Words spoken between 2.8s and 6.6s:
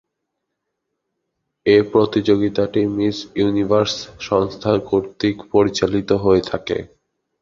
miss Universe সংস্থা কর্তৃক পরিচালিত হয়ে